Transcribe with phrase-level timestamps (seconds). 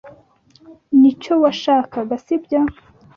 [0.99, 2.59] Nicyo washakaga, sibyo?